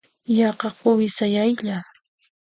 Yaqa 0.37 0.69
quwi 0.79 1.07
sayaylla. 1.17 1.77